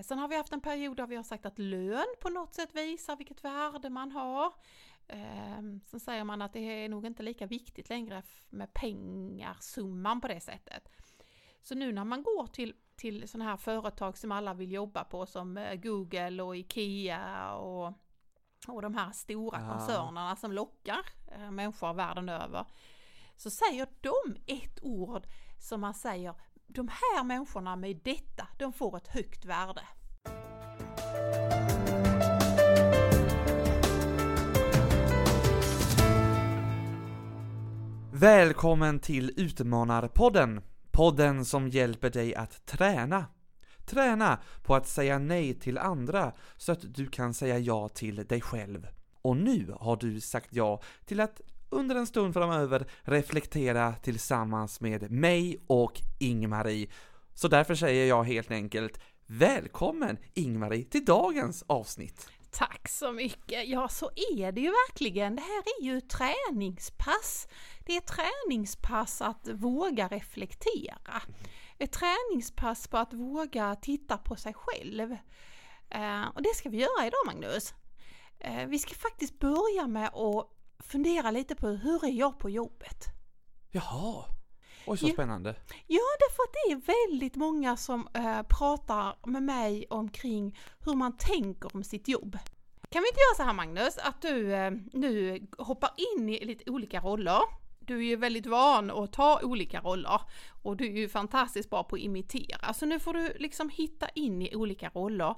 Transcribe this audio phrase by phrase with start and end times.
[0.00, 2.54] Eh, sen har vi haft en period där vi har sagt att lön på något
[2.54, 4.52] sätt visar vilket värde man har.
[5.08, 10.20] Ehm, sen säger man att det är nog inte lika viktigt längre med pengar, summan
[10.20, 10.88] på det sättet.
[11.62, 15.26] Så nu när man går till, till sådana här företag som alla vill jobba på
[15.26, 17.92] som eh, Google och Ikea och,
[18.68, 19.72] och de här stora Ja.
[19.72, 22.66] koncernerna som lockar eh, människor världen över.
[23.36, 25.26] Så säger de ett ord
[25.58, 26.34] som man säger,
[26.74, 29.82] de här människorna med detta, de får ett högt värde.
[38.12, 40.60] Välkommen till Utmanarpodden!
[40.90, 43.26] Podden som hjälper dig att träna.
[43.86, 48.40] Träna på att säga nej till andra så att du kan säga ja till dig
[48.40, 48.86] själv.
[49.22, 55.10] Och nu har du sagt ja till att under en stund framöver reflektera tillsammans med
[55.10, 56.90] mig och Ingmarie.
[57.34, 62.28] Så därför säger jag helt enkelt Välkommen Ingmarie till dagens avsnitt!
[62.50, 63.68] Tack så mycket!
[63.68, 65.36] Ja, så är det ju verkligen.
[65.36, 67.48] Det här är ju träningspass.
[67.86, 71.22] Det är träningspass att våga reflektera.
[71.78, 75.16] Ett träningspass på att våga titta på sig själv.
[75.90, 77.74] Eh, och det ska vi göra idag Magnus.
[78.38, 83.04] Eh, vi ska faktiskt börja med att fundera lite på hur är jag på jobbet?
[83.70, 84.24] Jaha!
[84.86, 85.12] Oj så Ja.
[85.12, 85.54] spännande!
[85.86, 91.16] Ja, därför att det är väldigt många som eh, pratar med mig omkring hur man
[91.16, 92.38] tänker om sitt jobb.
[92.88, 96.70] Kan vi inte göra så här Magnus, att du eh, nu hoppar in i lite
[96.70, 97.40] olika roller.
[97.80, 100.20] Du är ju väldigt van att ta olika roller
[100.62, 102.72] och du är ju fantastiskt bra på att imitera.
[102.74, 105.34] Så nu får du liksom hitta in i olika roller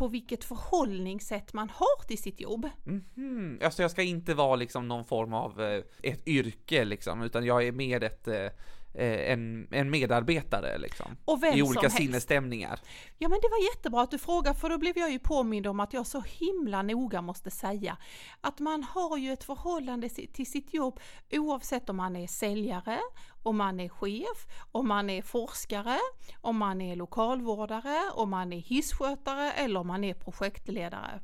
[0.00, 2.68] på vilket förhållningssätt man har till sitt jobb.
[2.84, 7.44] Mhm, alltså jag ska inte vara liksom någon form av eh, ett yrke liksom, utan
[7.44, 8.46] jag är mer ett, eh,
[8.94, 11.16] en, en medarbetare liksom.
[11.54, 11.96] I olika helst.
[11.96, 12.80] sinnesstämningar.
[13.18, 15.80] Ja men det var jättebra att du frågade för då blev jag ju påmind om
[15.80, 17.96] att jag så himla noga måste säga
[18.40, 21.00] att man har ju ett förhållande till sitt jobb
[21.32, 22.98] oavsett om man är säljare,
[23.42, 25.98] om man är chef, om man är forskare,
[26.40, 31.20] om man är lokalvårdare, om man är hisskötare eller om man är projektledare.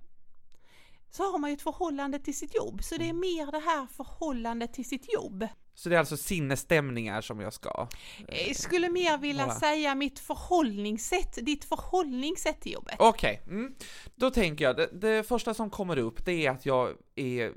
[1.16, 3.87] Så har man ju ett förhållande till sitt jobb, så det är mer det här
[3.97, 5.49] förhållandet till sitt jobb.
[5.75, 7.88] Så det är alltså sinnesstämningar som jag ska.
[8.28, 9.54] Jag skulle mer vilja Bara.
[9.54, 12.94] säga mitt förhållningssätt, ditt förhållningssätt till jobbet.
[12.99, 13.75] Okej, mm.
[14.15, 17.53] då tänker jag, det, det första som kommer upp det är att jag är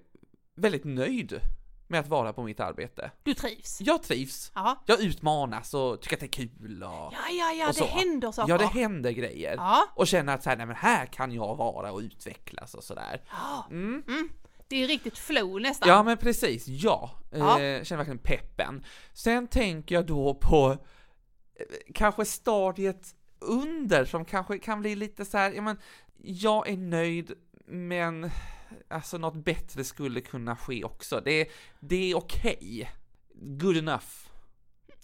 [0.55, 1.39] väldigt nöjd
[1.89, 3.11] med att vara på mitt arbete.
[3.23, 3.81] Du trivs?
[3.81, 4.83] Jag trivs, Ja.
[4.85, 8.31] jag utmanas och tycker att det är kul och, Ja, ja, ja, och det händer
[8.31, 8.53] saker.
[8.53, 9.55] Ja, det händer grejer.
[9.57, 9.83] Ja.
[9.95, 13.21] Och känner att så här, nej men här kan jag vara och utvecklas och sådär.
[13.31, 13.67] Ja.
[13.69, 14.03] Mm.
[14.07, 14.29] Mm.
[14.67, 15.89] Det är riktigt flow nästan.
[15.89, 17.11] Ja men precis, ja.
[17.31, 17.61] Ja.
[17.61, 18.85] Eh, känner verkligen peppen.
[19.13, 25.37] Sen tänker jag då på eh, kanske stadiet under som kanske kan bli lite så
[25.37, 25.77] här, ja men
[26.23, 27.31] jag är nöjd
[27.65, 28.31] men
[28.87, 31.21] alltså något bättre skulle kunna ske också.
[31.25, 31.49] Det,
[31.79, 32.91] det är okej.
[33.33, 34.05] Good enough.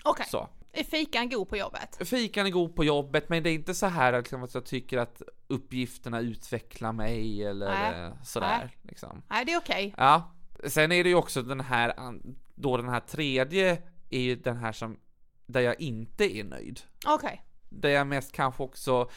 [0.03, 0.49] Okej, Så.
[0.71, 2.07] är fikan god på jobbet?
[2.07, 4.97] Fikan är god på jobbet, men det är inte så här liksom, att jag tycker
[4.97, 8.01] att uppgifterna utvecklar mig eller Nej.
[8.01, 8.57] eh, sådär.
[8.57, 8.77] Nej.
[8.81, 9.21] Liksom.
[9.29, 9.93] Nej, det är okej.
[9.97, 10.35] Ja,
[10.67, 11.93] sen är det ju också den här,
[12.55, 14.99] då den här tredje är ju den här som,
[15.45, 16.81] där jag inte är nöjd.
[17.05, 17.45] Okej.
[17.69, 19.09] Där jag mest kanske också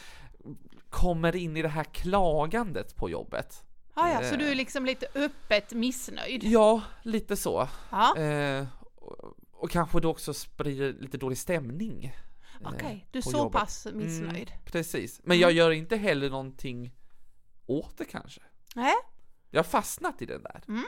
[0.91, 3.65] kommer in i det här klagandet på jobbet.
[3.99, 4.39] Ja, ja, så Eh.
[4.39, 6.45] du är liksom lite öppet missnöjd?
[6.45, 7.69] Ja, lite så.
[7.91, 8.67] Ja, Eh,
[8.97, 12.05] och, och kanske då också sprider lite dålig stämning.
[12.61, 13.07] eh, okej.
[13.11, 13.61] Du är så jobbet.
[13.61, 14.49] pass missnöjd?
[14.49, 15.21] Mm, precis.
[15.25, 16.95] Men jag gör inte heller någonting
[17.67, 18.41] åt det kanske.
[18.75, 18.95] Nej?
[19.51, 20.63] Jag har fastnat i den där.
[20.69, 20.85] Mm.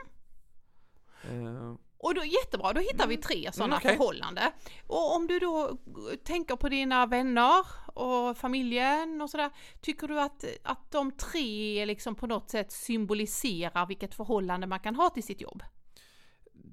[2.03, 3.97] Och då, jättebra, då hittar vi tre sådana Mm, okej.
[3.97, 4.51] förhållanden.
[4.87, 5.79] Och om du då
[6.25, 9.51] tänker på dina vänner och familjen och sådär,
[9.81, 14.95] tycker du att, att de tre liksom på något sätt symboliserar vilket förhållande man kan
[14.97, 15.63] ha till sitt jobb?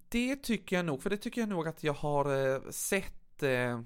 [0.10, 3.82] Det tycker jag nog, för det tycker jag nog att jag har eh, sett eh,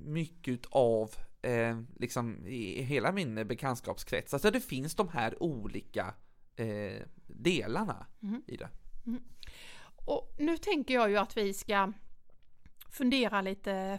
[0.00, 1.10] mycket av
[1.42, 4.34] eh, liksom i hela min bekantskapskrets.
[4.34, 6.14] Alltså det finns de här olika
[6.56, 8.42] eh, delarna Mhm.
[8.46, 8.68] i det.
[10.04, 11.92] Och nu tänker jag ju att vi ska
[12.90, 13.98] fundera lite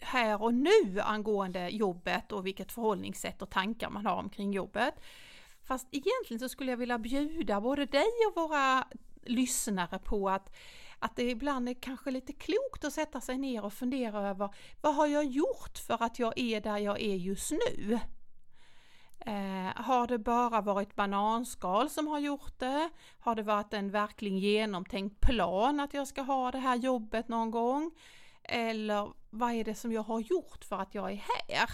[0.00, 4.94] här och nu angående jobbet och vilket förhållningssätt och tankar man har omkring jobbet.
[5.62, 8.84] Fast egentligen så skulle jag vilja bjuda både dig och våra
[9.22, 10.56] lyssnare på att,
[10.98, 14.94] att det ibland är kanske lite klokt att sätta sig ner och fundera över vad
[14.94, 17.98] har jag gjort för att jag är där jag är just nu?
[19.84, 22.90] Har det bara varit bananskal som har gjort det?
[23.18, 27.50] Har det varit en verkligen genomtänkt plan att jag ska ha det här jobbet någon
[27.50, 27.90] gång?
[28.42, 31.70] Eller vad är det som jag har gjort för att jag är här?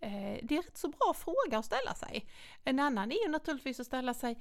[0.00, 2.28] Eh, det är rätt så bra fråga att ställa sig.
[2.64, 4.38] En annan är ju naturligtvis att ställa sig,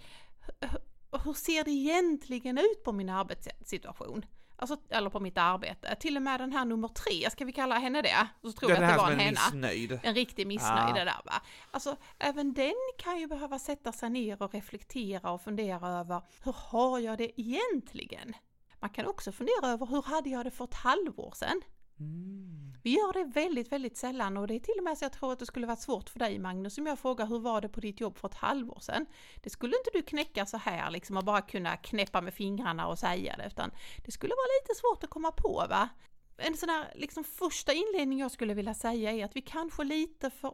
[1.23, 4.25] hur ser det egentligen ut på min arbetssituation?
[4.59, 5.95] Alltså, eller på mitt arbete.
[5.99, 8.27] Till och med den här nummer tre, ska vi kalla henne det?
[8.41, 9.31] Så tror jag Den att det var en hena.
[9.31, 9.99] missnöjd.
[10.03, 11.41] En riktig missnöjd det där va.
[11.71, 16.55] Alltså även den kan ju behöva sätta sig ner och reflektera och fundera över hur
[16.57, 18.33] har jag det egentligen?
[18.79, 21.61] Man kan också fundera över hur hade jag det för ett halvår sedan?
[21.99, 22.73] Mm.
[22.83, 25.33] Vi gör det väldigt, väldigt sällan och det är till och med så jag tror
[25.33, 27.79] att det skulle varit svårt för dig Magnus om jag frågar hur var det på
[27.79, 29.05] ditt jobb för ett halvår sedan?
[29.43, 32.99] Det skulle inte du knäcka så här liksom och bara kunna knäppa med fingrarna och
[32.99, 33.71] säga det utan
[34.05, 35.89] det skulle vara lite svårt att komma på va?
[36.37, 40.29] En sån här liksom första inledning jag skulle vilja säga är att vi kanske lite
[40.29, 40.53] för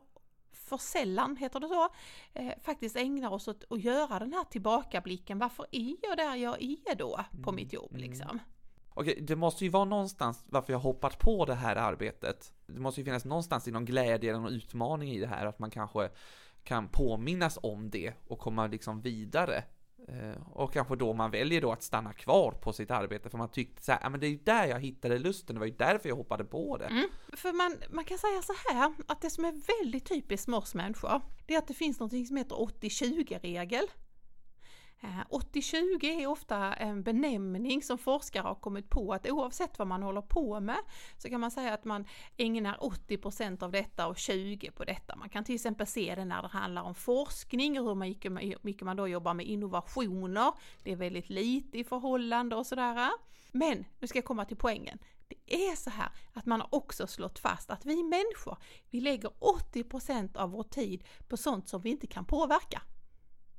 [0.53, 1.89] för sällan, heter det så,
[2.33, 5.39] eh, faktiskt ägnar oss åt att göra den här tillbakablicken.
[5.39, 8.39] Varför är jag där jag är då på mitt jobb liksom?
[8.93, 12.53] Okej, det måste ju vara någonstans varför jag hoppat på det här arbetet.
[12.65, 15.59] Det måste ju finnas någonstans i någon glädje eller någon utmaning i det här, att
[15.59, 16.09] man kanske
[16.63, 19.63] kan påminnas om det och komma liksom vidare.
[20.07, 23.49] Eh, och kanske då man väljer då att stanna kvar på sitt arbete för man
[23.51, 25.75] tyckte så här, "Ja, men det är ju där jag hittade lusten, det var ju
[25.75, 26.85] därför jag hoppade på det.
[26.85, 27.09] Mm.
[27.33, 30.75] För man, man kan säga så här, att det som är väldigt typiskt med oss
[30.75, 33.87] människor, det är att det finns något som heter 80-20-regel.
[35.03, 40.03] Eh, 80-20 är ofta en benämning som forskare har kommit på att oavsett vad man
[40.03, 40.77] håller på med
[41.17, 42.05] så kan man säga att man
[42.37, 45.15] ägnar 80% av detta och 20% på detta.
[45.15, 47.95] Man kan till exempel se det när det handlar om forskning och hur
[48.63, 50.51] mycket, man då jobbar med innovationer.
[50.83, 53.09] Det är väldigt lite i förhållande och sådär.
[53.51, 54.99] Men nu ska jag komma till poängen.
[55.27, 58.57] Det är så här att man har också slått fast att vi människor,
[58.89, 59.29] vi lägger
[59.73, 62.81] 80% av vår tid på sånt som vi inte kan påverka.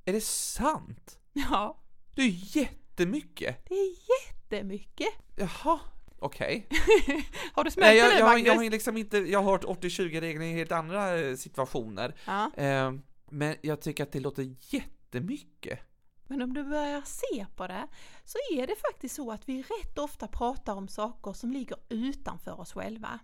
[0.04, 1.18] Är det sant?
[1.36, 1.82] Ja,
[2.14, 3.64] Det är jättemycket!
[3.68, 3.90] det är
[4.30, 5.08] jättemycket.
[5.36, 5.80] Jaha,
[6.18, 6.68] okej.
[7.52, 8.46] Har du smält Nej, det jag, nu jag, har- Magnus?
[8.46, 12.14] jag har liksom inte, jag har hört 80-20-regeln i helt andra eh, situationer.
[12.26, 12.50] Ja.
[12.56, 12.92] Eh,
[13.30, 15.80] Men jag tycker att det låter jättemycket.
[16.26, 17.86] Men om du börjar se på det
[18.24, 22.60] så är det faktiskt så att vi rätt ofta pratar om saker som ligger utanför
[22.60, 23.18] oss själva.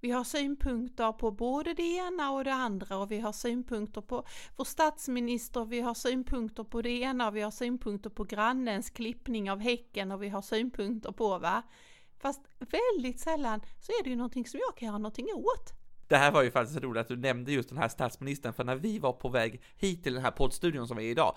[0.00, 4.26] Vi har synpunkter på både det ena och det andra och vi har synpunkter på
[4.56, 9.50] vår statsminister, vi har synpunkter på det ena och vi har synpunkter på grannens klippning
[9.50, 11.62] av häcken och vi har synpunkter på va.
[12.18, 15.72] Fast väldigt sällan så är det ju någonting som jag kan göra någonting åt.
[16.08, 18.76] Det här var ju faktiskt roligt att du nämnde just den här statsministern, för när
[18.76, 21.36] vi var på väg hit till den här poddstudion som vi är idag,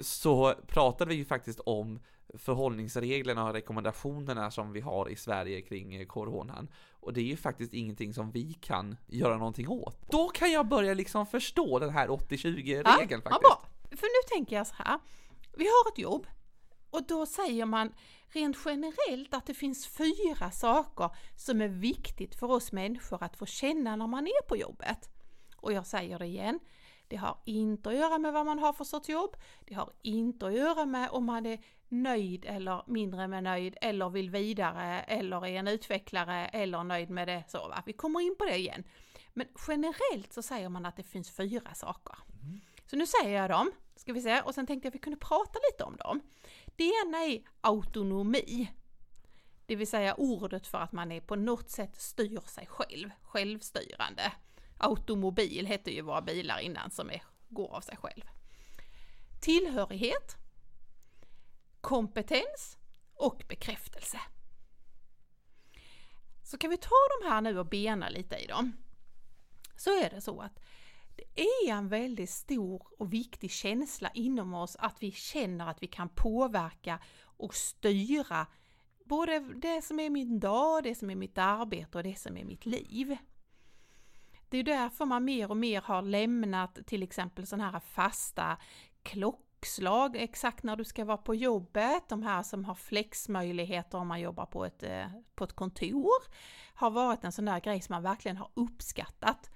[0.00, 2.00] så pratade vi ju faktiskt om
[2.34, 6.68] förhållningsreglerna och rekommendationerna som vi har i Sverige kring eh, coronan.
[7.06, 10.10] Och det är ju faktiskt ingenting som vi kan göra någonting åt.
[10.10, 12.84] Då kan jag börja liksom förstå den här 80-20-regeln
[13.24, 13.40] Ja, faktiskt.
[13.40, 13.64] bra.
[13.90, 14.98] För nu tänker jag så här.
[15.56, 16.26] Vi har ett jobb
[16.90, 17.92] och då säger man
[18.28, 23.46] rent generellt att det finns fyra saker som är viktigt för oss människor att få
[23.46, 25.10] känna när man är på jobbet.
[25.56, 26.60] Och jag säger det igen.
[27.08, 29.36] Det har inte att göra med vad man har för sorts jobb.
[29.66, 34.10] Det har inte att göra med om man är nöjd eller mindre med nöjd eller
[34.10, 37.44] vill vidare eller är en utvecklare eller nöjd med det.
[37.48, 37.82] Så, va?
[37.86, 38.84] Vi kommer in på det igen.
[39.34, 42.16] Men generellt så säger man att det finns fyra saker.
[42.86, 45.18] Så nu säger jag dem, ska vi se, och sen tänkte jag att vi kunde
[45.18, 46.20] prata lite om dem.
[46.76, 48.72] Det ena är autonomi.
[49.66, 54.32] Det vill säga ordet för att man är på något sätt styr sig själv, självstyrande.
[54.78, 58.22] Automobil hette ju våra bilar innan som är, går av sig själv.
[59.40, 60.36] Tillhörighet,
[61.86, 62.78] kompetens
[63.14, 64.20] och bekräftelse.
[66.42, 68.72] Så kan vi ta de här nu och bena lite i dem.
[69.76, 70.60] Så är det så att
[71.16, 75.86] det är en väldigt stor och viktig känsla inom oss att vi känner att vi
[75.86, 78.46] kan påverka och styra
[79.04, 82.44] både det som är min dag, det som är mitt arbete och det som är
[82.44, 83.16] mitt liv.
[84.48, 88.58] Det är därför man mer och mer har lämnat till exempel sådana här fasta
[89.66, 92.08] klockslag exakt när du ska vara på jobbet.
[92.08, 96.22] De här som har flexmöjligheter om man jobbar på ett, eh, på ett kontor
[96.74, 99.50] har varit en sån där grej som man verkligen har uppskattat.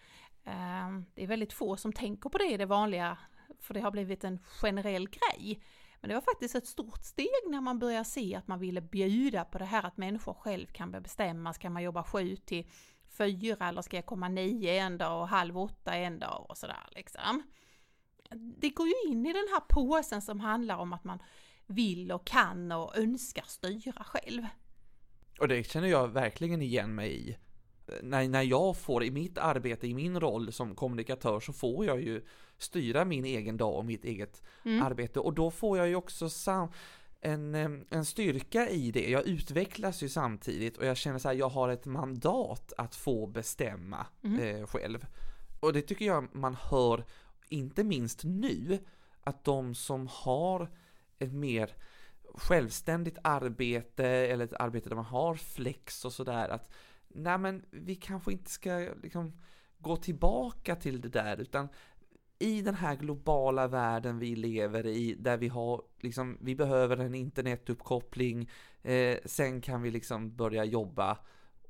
[0.45, 3.19] Ehm, det är väldigt få som tänker på det i det vanliga,
[3.61, 5.63] för det har blivit en generell grej.
[6.01, 9.45] Men det var faktiskt ett stort steg när man började se att man ville bjuda
[9.45, 12.71] på det här att människor själv kan bestämma, ska man jobba sju till
[13.19, 16.89] fyra eller ska jag komma nio en dag och halv åtta en dag och sådär
[16.91, 17.43] liksom.
[18.61, 21.19] Det går ju in i den här påsen som handlar om att man
[21.67, 24.43] vill och kan och önskar styra själv.
[25.41, 27.37] Och det känner jag verkligen igen mig i.
[28.03, 32.03] När, när jag får i mitt arbete, i min roll som kommunikatör, så får jag
[32.03, 32.25] ju
[32.59, 34.83] styra min egen dag och mitt eget Mm.
[34.83, 35.21] arbete.
[35.21, 36.69] Och då får jag ju också sam
[37.21, 37.55] en,
[37.91, 39.11] en styrka i det.
[39.11, 43.27] Jag utvecklas ju samtidigt och jag känner så här, jag har ett mandat att få
[43.27, 44.41] bestämma Mm.
[44.41, 45.07] eh, själv.
[45.61, 47.05] Och det tycker jag man hör,
[47.51, 48.79] inte minst nu,
[49.21, 50.71] att de som har
[51.19, 51.71] ett mer
[52.35, 56.73] självständigt arbete eller ett arbete där man har flex och sådär att
[57.09, 59.33] nej men vi kanske inte ska liksom
[59.79, 61.69] gå tillbaka till det där utan
[62.39, 67.15] i den här globala världen vi lever i där vi har liksom vi behöver en
[67.15, 68.51] internetuppkoppling
[68.83, 71.19] eh, sen kan vi liksom börja jobba.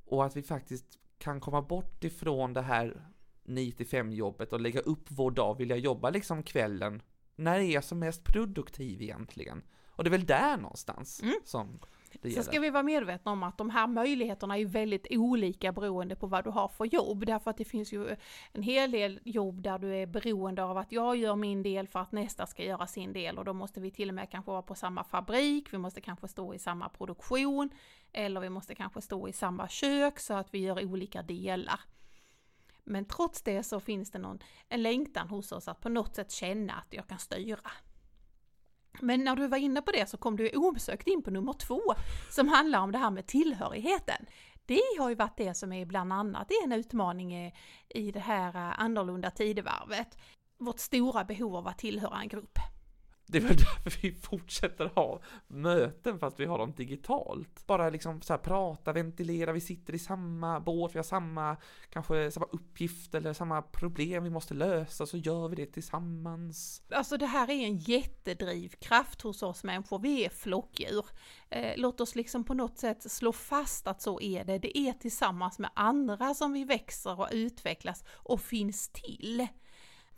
[0.04, 3.06] Och att vi faktiskt kan komma bort ifrån det här
[3.50, 3.74] 9
[4.10, 7.02] jobbet och lägga upp vår dag, vilja jobba liksom kvällen
[7.36, 9.62] när är jag som mest produktiv egentligen?
[9.88, 11.34] Och det är väl där någonstans mm.
[11.44, 11.78] som
[12.12, 12.42] det gäller.
[12.42, 16.26] Så ska vi vara medvetna om att de här möjligheterna är väldigt olika beroende på
[16.26, 17.26] vad du har för jobb.
[17.26, 18.16] Därför att det finns ju
[18.52, 21.98] en hel del jobb där du är beroende av att jag gör min del för
[21.98, 24.62] att nästa ska göra sin del och då måste vi till och med kanske vara
[24.62, 27.70] på samma fabrik, vi måste kanske stå i samma produktion
[28.12, 31.80] eller vi måste kanske stå i samma kök så att vi gör olika delar.
[32.90, 36.30] Men trots det så finns det någon, en längtan hos oss att på något sätt
[36.30, 37.70] känna att jag kan styra.
[39.00, 41.80] Men när du var inne på det så kom du osökt in på nummer två
[42.30, 44.26] som handlar om det här med tillhörigheten.
[44.66, 47.52] Det har ju varit det som är bland annat en utmaning
[47.88, 50.18] i det här eh, annorlunda tidevarvet.
[50.58, 52.58] Vårt stora behov av att tillhöra en grupp.
[53.30, 57.66] Det är väl därför vi fortsätter ha möten fast vi har dem digitalt.
[57.66, 61.56] Bara liksom så här prata, ventilera, vi sitter i samma båt, vi har samma,
[61.90, 66.82] kanske samma uppgift eller samma problem vi måste lösa, så gör vi det tillsammans.
[66.90, 71.06] Alltså det här är en jättedrivkraft hos oss människor, vi är flockdjur.
[71.50, 74.92] Eh, låt oss liksom på något sätt slå fast att så är det, det är
[74.92, 79.48] tillsammans med andra som vi växer och utvecklas och finns till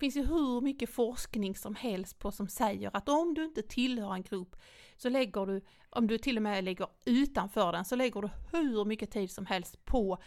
[0.03, 4.15] finns ju hur mycket forskning som helst på som säger att om du inte tillhör
[4.15, 4.57] en grupp
[4.97, 8.85] så lägger du, om du till och med ligger utanför den, så lägger du hur
[8.85, 10.19] mycket tid som helst på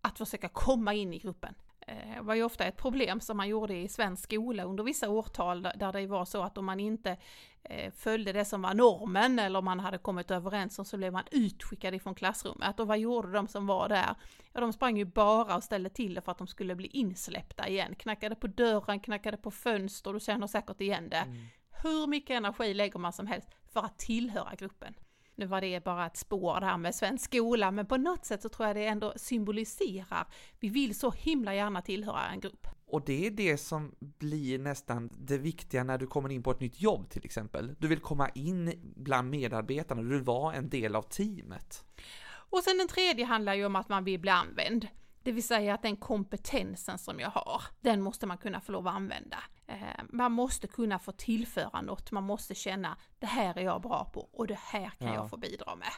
[0.00, 1.54] att försöka komma in i gruppen.
[1.86, 5.08] Det eh, var ju ofta ett problem som man gjorde i svensk skola under vissa
[5.08, 7.16] årtal där det var så att om man inte
[7.62, 11.12] eh, följde det som var normen eller om man hade kommit överens om så blev
[11.12, 12.80] man utskickad ifrån klassrummet.
[12.80, 14.14] Och vad gjorde de som var där?
[14.52, 17.68] Ja, de sprang ju bara och ställde till det för att de skulle bli insläppta
[17.68, 17.94] igen.
[17.94, 21.16] Knackade på dörren, knackade på fönster, du känner säkert igen det.
[21.16, 21.46] Mm.
[21.82, 24.94] Hur mycket energi lägger man som helst för att tillhöra gruppen?
[25.40, 28.48] Nu var det bara ett spår där med svensk skola, men på något sätt så
[28.48, 30.26] tror jag det ändå symboliserar,
[30.60, 32.66] vi vill så himla gärna tillhöra en grupp.
[32.86, 36.60] Och det är det som blir nästan det viktiga när du kommer in på ett
[36.60, 37.74] nytt jobb till exempel.
[37.78, 41.84] Du vill komma in bland medarbetarna, du vill vara en del av teamet.
[42.30, 44.86] Och sen den tredje handlar ju om att man vill bli använd.
[45.22, 48.88] Det vill säga att den kompetensen som jag har, den måste man kunna få lov
[48.88, 49.38] att använda.
[49.66, 49.76] Eh,
[50.08, 54.20] man måste kunna få tillföra något, man måste känna det här är jag bra på
[54.20, 55.14] och det här kan ja.
[55.14, 55.88] jag få bidra med.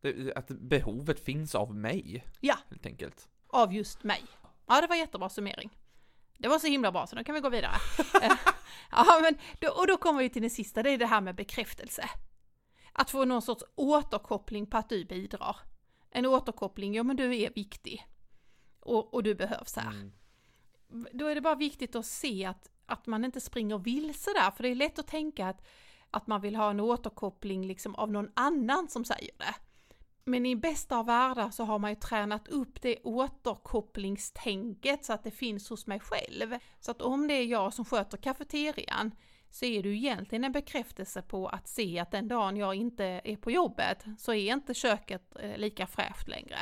[0.00, 2.24] Det, att behovet finns av mig.
[2.40, 2.58] Ja.
[2.70, 3.28] Helt enkelt.
[3.48, 4.24] Av just mig.
[4.66, 5.70] Ja, det var jättebra summering.
[6.38, 7.76] Det var så himla bra, så nu kan vi gå vidare.
[8.22, 8.36] Eh,
[8.90, 11.34] ja, men då, och då kommer vi till det sista, det är det här med
[11.34, 12.08] bekräftelse.
[12.92, 15.56] Att få någon sorts återkoppling på att du bidrar.
[16.10, 18.06] En återkoppling, ja men du är viktig.
[18.86, 19.90] Och, och du behövs här.
[19.90, 20.12] Mm.
[21.12, 24.62] Då är det bara viktigt att se att att man inte springer vilse där, för
[24.62, 25.66] det är lätt att tänka att,
[26.10, 29.54] att man vill ha en återkoppling liksom av någon annan som säger det.
[30.24, 35.24] Men i bästa av världar så har man ju tränat upp det återkopplingstänket så att
[35.24, 36.58] det finns hos mig själv.
[36.80, 39.10] Så att om det är jag som sköter kafeterian
[39.50, 43.04] så är det ju egentligen en bekräftelse på att se att den dagen jag inte
[43.04, 46.58] är på jobbet så är inte köket eh, lika fräscht längre.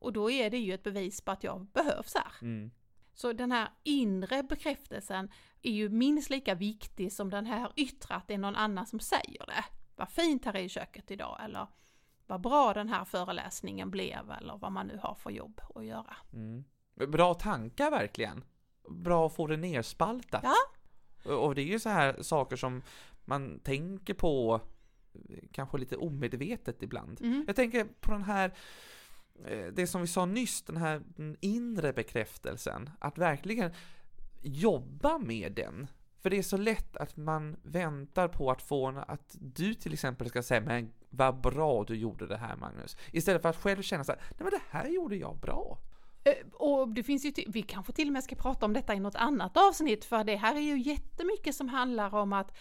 [0.00, 2.32] Och då är det ju ett bevis på att jag behövs här.
[2.42, 2.70] Mm.
[3.14, 5.30] Så den här inre bekräftelsen
[5.62, 9.00] är ju minst lika viktig som den här yttre, att det är någon annan som
[9.00, 9.64] säger det.
[9.96, 11.66] Vad fint här är i köket idag, eller
[12.26, 16.16] vad bra den här föreläsningen blev, eller vad man nu har för jobb att göra.
[16.32, 16.64] Mm.
[16.94, 18.44] Bra tankar verkligen.
[18.88, 20.44] Bra att få det nerspaltat.
[20.44, 21.34] Ja.
[21.34, 22.82] Och det är ju så här saker som
[23.24, 24.60] man tänker på
[25.52, 27.20] kanske lite omedvetet ibland.
[27.20, 27.44] Mm.
[27.46, 28.54] Jag tänker på den här
[29.46, 31.02] Eh, det som vi sa nyss, den här
[31.40, 33.72] inre bekräftelsen, att verkligen
[34.42, 35.86] jobba med den.
[36.22, 39.92] För det är så lätt att man väntar på att få en, att du till
[39.92, 42.96] exempel ska säga men vad bra du gjorde det här Magnus.
[43.12, 45.78] Istället för att själv känna så här, nej men det här gjorde jag bra.
[46.24, 49.00] Eh, och det finns ju, vi kanske till och med ska prata om detta i
[49.00, 52.56] något annat avsnitt, för det här är ju jättemycket som handlar om att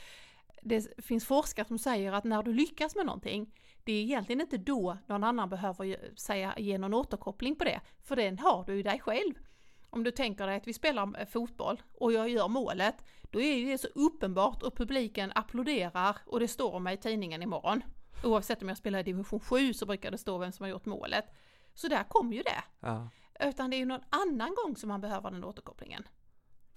[0.61, 4.57] det finns forskare som säger att när du lyckas med någonting, det är egentligen inte
[4.57, 8.83] då någon annan behöver säga, ge någon återkoppling på det, för den har du ju
[8.83, 9.33] dig själv.
[9.89, 13.65] Om du tänker dig att vi spelar eh, fotboll och jag gör målet, då är
[13.65, 17.83] det så uppenbart och publiken applåderar och det står om mig i tidningen imorgon.
[18.23, 20.85] Oavsett om jag spelar i division 7 så brukar det stå vem som har gjort
[20.85, 21.25] målet.
[21.73, 22.63] Så där kom ju det.
[22.79, 23.09] Ja.
[23.39, 26.03] utan det är ju någon annan gång som man behöver den återkopplingen.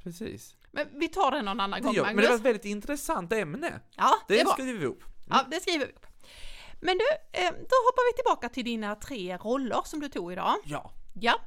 [0.02, 0.56] Precis.
[0.70, 2.24] Men vi tar det någon annan Det gång gör, men Magnus.
[2.24, 3.80] det var ett väldigt intressant ämne.
[3.96, 5.04] Ja, det, Det skriver vi ihop.
[5.30, 6.06] Ja, det skriver vi upp.
[6.80, 7.04] Men du,
[7.40, 10.54] eh, då hoppar vi tillbaka till dina tre roller som du tog idag.
[10.64, 10.90] Ja.
[11.20, 11.40] Ja,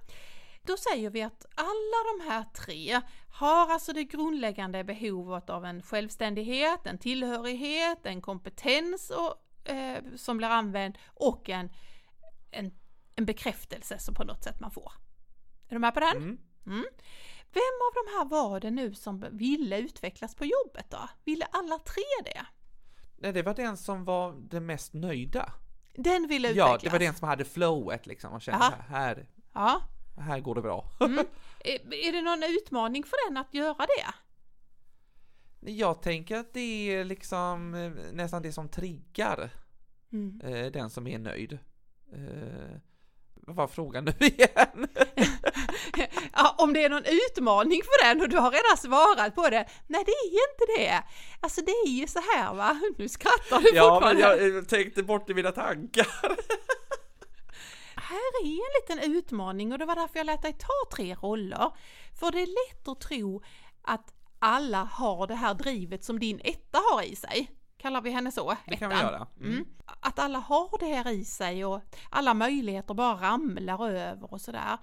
[0.61, 5.81] då säger vi att alla de här tre har alltså det grundläggande behovet av en
[5.81, 11.69] självständighet, en tillhörighet, en kompetens och, eh, som blir använd och en,
[12.51, 12.71] en,
[13.15, 14.91] en bekräftelse som på något sätt man får.
[15.67, 16.17] Är du med på den?
[16.17, 16.37] Mm.
[16.65, 16.85] Mm.
[18.05, 21.09] De här var det nu som ville utvecklas på jobbet då?
[21.23, 22.45] Ville alla tre det?
[23.17, 25.53] Nej, det var den som var den mest nöjda.
[25.93, 26.69] Den ville utvecklas?
[26.71, 29.81] Ja, det var den som hade flowet liksom och kände här, här, Ja.
[30.17, 30.89] här går det bra.
[30.99, 31.25] Mm.
[31.59, 34.13] Är, är det någon utmaning för den att göra det?
[35.71, 36.59] Jag tänker att det
[36.95, 39.49] är liksom eh, nästan det som triggar
[40.11, 40.41] Mm.
[40.43, 41.57] eh, den som är nöjd.
[42.13, 42.77] Eh,
[43.35, 44.87] vad var frågan nu igen?
[46.33, 49.65] Ja, om det är någon utmaning för den och du har redan svarat på det.
[49.87, 51.03] Nej, det är inte det.
[51.39, 54.21] Alltså det är ju så här va, nu skrattar du ja, men fortfarande.
[54.21, 56.07] jag eh, tänkte bort i mina tankar.
[57.95, 61.71] Här är en liten utmaning och det var därför jag lät dig ta tre roller.
[62.19, 63.43] För det är lätt att tro
[63.81, 67.51] att alla har det här drivet som din etta har i sig.
[67.77, 68.55] Kallar vi henne så?
[68.65, 69.27] Det kan vi göra.
[69.39, 69.51] Mm.
[69.53, 69.65] Mm.
[69.85, 74.77] Att alla har det här i sig och alla möjligheter bara ramlar över och sådär.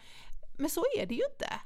[0.59, 1.61] Men så är det ju inte.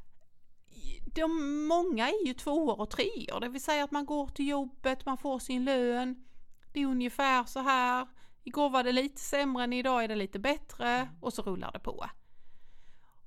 [1.15, 5.07] De, många är ju tvåor och treor, det vill säga att man går till jobbet,
[5.07, 6.25] man får sin lön.
[6.73, 8.07] Det är ungefär så här.
[8.45, 11.79] Igår var det lite sämre än idag är det lite bättre och så rullar det
[11.79, 12.07] på.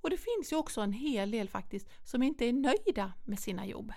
[0.01, 3.65] Och det finns ju också en hel del faktiskt som inte är nöjda med sina
[3.65, 3.93] jobb.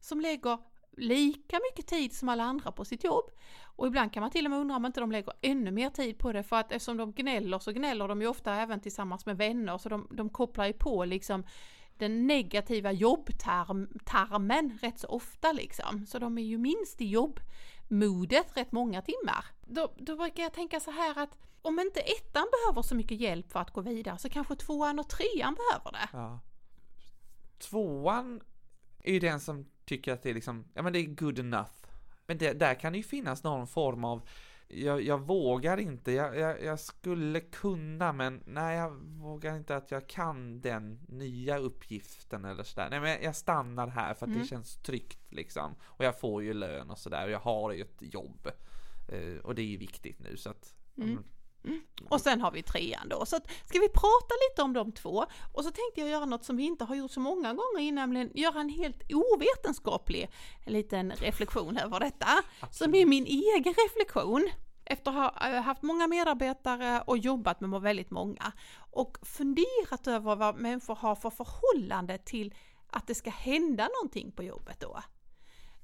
[0.00, 0.58] Som lägger
[1.00, 3.30] lika mycket tid som alla andra på sitt jobb.
[3.62, 6.18] Och ibland kan man till och med undra om inte de lägger ännu mer tid
[6.18, 9.36] på det för att eftersom de gnäller så gnäller de ju ofta även tillsammans med
[9.36, 11.44] vänner så de, de kopplar ju på liksom
[11.98, 16.06] den negativa jobbtarmen rätt så ofta liksom.
[16.06, 19.44] Så de är ju minst i jobbmodet rätt många timmar.
[19.60, 23.52] Då, då brukar jag tänka så här att om inte ettan behöver så mycket hjälp
[23.52, 26.08] för att gå vidare så kanske tvåan och trean behöver det.
[26.12, 26.40] Ja.
[27.58, 28.40] Tvåan
[29.02, 31.70] är ju den som tycker att det är liksom, ja men det är good enough.
[32.26, 34.22] Men det, där kan det ju finnas någon form av,
[34.68, 39.90] jag, jag vågar inte, jag, jag, jag skulle kunna men nej jag vågar inte att
[39.90, 42.90] jag kan den nya uppgiften eller sådär.
[42.90, 44.42] Nej men jag, stannar här för att Mm.
[44.42, 45.74] det känns tryggt liksom.
[45.82, 48.50] Och jag får ju lön och sådär och jag har ju ett jobb.
[49.08, 51.24] Eh, och det är ju viktigt nu så att Mm.
[52.08, 53.26] Och sen har vi trean då.
[53.26, 55.26] Så att, ska vi prata lite om de två?
[55.52, 58.08] Och så tänkte jag göra något som vi inte har gjort så många gånger innan,
[58.08, 60.30] nämligen göra en helt ovetenskaplig
[60.66, 62.26] liten reflektion över detta.
[62.70, 64.50] Som är min egen reflektion.
[64.84, 68.52] Efter att ha eh, haft många medarbetare och jobbat med väldigt många.
[68.90, 72.54] Och funderat över vad människor har för förhållande till
[72.90, 75.00] att det ska hända någonting på jobbet då.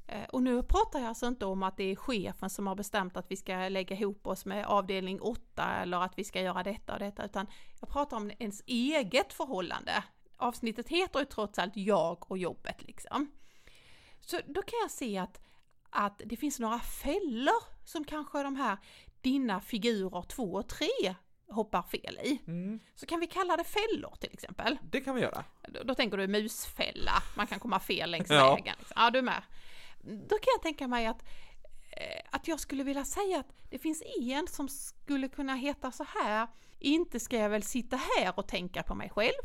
[0.09, 3.17] Eh, Och nu pratar jag alltså inte om att det är chefen som har bestämt
[3.17, 6.93] att vi ska lägga ihop oss med avdelning 8 eller att vi ska göra detta
[6.93, 7.47] och detta, utan
[7.81, 10.05] jag pratar om ens eget förhållande.
[10.37, 13.31] Avsnittet heter ju trots allt jag och jobbet liksom.
[14.21, 15.41] Så då kan jag se att,
[15.91, 18.77] att det finns några fällor som kanske de här
[19.21, 20.87] dina figurer 2 och 3
[21.49, 22.43] hoppar fel i.
[22.47, 24.79] Mm, Så kan vi kalla det fällor till exempel.
[24.83, 25.45] det kan vi göra.
[25.69, 28.55] Då, då tänker du musfälla, man kan komma fel längs Ja.
[28.55, 28.75] vägen.
[28.79, 28.95] Liksom.
[29.03, 29.43] Ja, du är med.
[30.07, 31.25] Då kan jag tänka mig att,
[31.91, 36.05] eh, att jag skulle vilja säga att det finns en som skulle kunna heta så
[36.05, 36.49] här.
[36.79, 39.43] Inte ska jag väl sitta här och tänka på mig själv.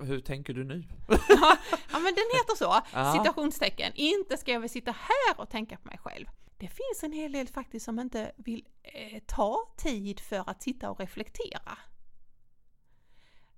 [0.00, 0.84] Hur tänker du nu?
[1.28, 1.58] ja,
[1.92, 2.80] men den heter så,
[3.18, 3.92] citationstecken.
[3.94, 6.26] Inte ska jag väl sitta här och tänka på mig själv.
[6.58, 10.90] Det finns en hel del faktiskt som inte vill eh, ta tid för att sitta
[10.90, 11.78] och reflektera.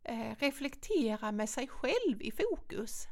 [0.04, 3.06] Eh, reflektera med sig själv i fokus.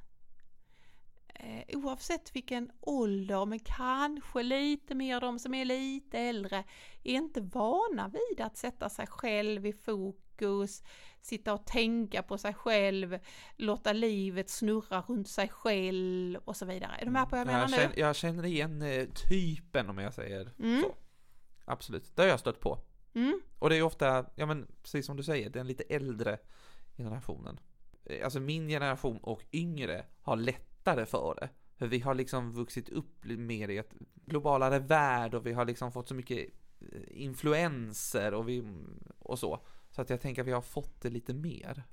[1.34, 6.64] Eh, oavsett vilken ålder, men kanske lite mer de som är lite äldre,
[7.02, 10.82] är inte vana vid att sätta sig själv i fokus,
[11.20, 13.18] sitta och tänka på sig själv,
[13.56, 16.96] låta livet snurra runt sig själv och så vidare.
[17.00, 17.76] Är du med på vad jag menar jag, nu?
[17.76, 20.82] känner, jag känner igen eh, typen om jag säger Mm.
[20.82, 20.94] så.
[21.64, 22.78] Absolut, det har jag stött på.
[23.14, 26.38] Mm, Och det är ofta, ja men precis som du säger, den lite äldre
[26.96, 27.60] generationen.
[28.04, 30.36] Eh, Alltså min generation och yngre har
[30.82, 31.48] lättare för det.
[31.76, 33.94] För vi har liksom vuxit upp mer i ett
[34.26, 36.48] globalare värld och vi har liksom fått så mycket
[36.80, 38.64] eh, influenser och, vi,
[39.18, 39.60] och så.
[39.90, 41.84] Så att jag tänker att vi har fått det lite mer.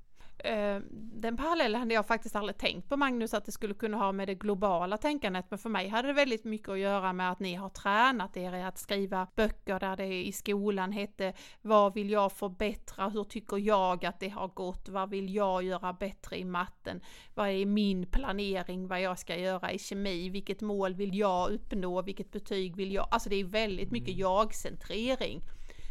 [0.44, 4.12] Eh, den parallellen hade jag faktiskt aldrig tänkt på Magnus, att det skulle kunna ha
[4.12, 7.40] med det globala tänkandet, men för mig hade det väldigt mycket att göra med att
[7.40, 12.10] ni har tränat er i att skriva böcker där det i skolan hette Vad vill
[12.10, 13.08] jag förbättra?
[13.08, 14.88] Hur tycker jag att det har gått?
[14.88, 17.00] Vad vill jag göra bättre i matten?
[17.34, 18.88] Vad är min planering?
[18.88, 20.28] Vad jag ska göra i kemi?
[20.28, 22.02] Vilket mål vill jag uppnå?
[22.02, 23.08] Vilket betyg vill jag?
[23.10, 25.42] Alltså det är väldigt mycket jag-centrering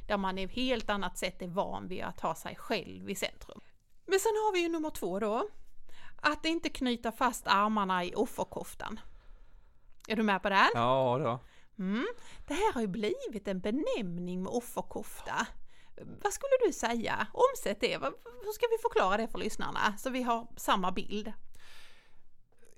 [0.08, 3.62] där man är helt annat sätt är van vid att ha sig själv i centrum.
[4.10, 5.50] Men sen har vi ju nummer två då.
[6.22, 9.00] Att inte knyta fast armarna i offerkoftan.
[10.08, 10.70] Är du med på det?
[10.74, 11.40] Ja då.
[11.84, 12.08] Mm.
[12.48, 15.48] Det här har ju blivit en benämning med offerkofta.
[16.24, 17.28] Vad skulle du säga?
[17.34, 17.98] Omsätt det.
[18.44, 21.34] Hur ska vi förklara det för lyssnarna så vi har samma bild?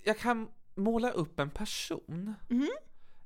[0.04, 2.70] Jag kan måla upp en person Mm.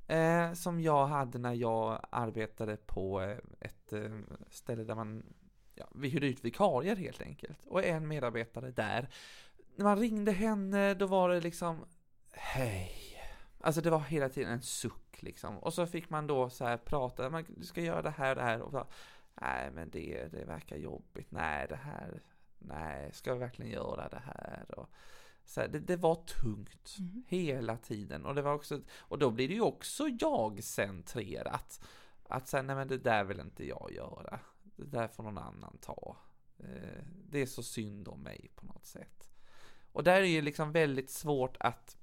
[0.07, 4.11] eh, som jag hade när jag arbetade på eh, ett eh,
[4.49, 5.23] ställe där man
[5.75, 7.57] ja, vi hyrde ut vikarier helt enkelt.
[7.67, 9.09] Och en medarbetare där.
[9.75, 11.85] När man ringde henne då var det liksom
[12.31, 12.91] Hej.
[13.61, 15.57] Alltså det var hela tiden en suck liksom.
[15.57, 18.35] Och så fick man då så här prata, man, du ska göra det här och
[18.35, 18.87] det här och
[19.41, 22.21] Nej men det, det verkar jobbigt, nej det här,
[22.59, 24.79] nej ska jag verkligen göra det här?
[24.79, 24.89] Och,
[25.45, 27.23] så här, det, det var tungt Mm.
[27.27, 31.85] hela tiden och det var också, och då blir det ju också jag-centrerat.
[32.29, 34.39] Att säga, nej men det där vill inte jag göra.
[34.75, 36.17] Det där får någon annan ta.
[36.59, 39.29] Eh, Det är så synd om mig på något sätt.
[39.91, 41.97] Och där är det liksom väldigt svårt att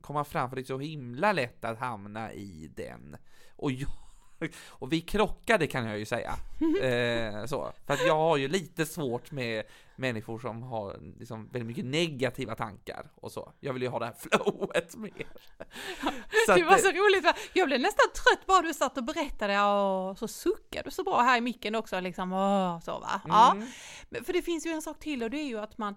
[0.00, 3.16] komma fram för det är så himla lätt att hamna i den.
[3.56, 3.90] Och jag,
[4.66, 6.34] och vi krockade kan jag ju säga.
[6.82, 7.72] Eh, så.
[7.86, 9.64] För att jag har ju lite svårt med
[10.02, 13.52] människor som har liksom väldigt mycket negativa tankar och så.
[13.60, 15.12] Jag vill ju ha det här flowet mer.
[16.46, 17.34] Så det var så roligt, va?
[17.52, 21.20] jag blev nästan trött bara du satt och berättade och så suckade du så bra
[21.20, 22.32] här i micken också liksom.
[22.32, 23.20] Åh, så va?
[23.24, 23.52] Ja.
[23.52, 24.24] Mm.
[24.24, 25.96] För det finns ju en sak till och det är ju att man,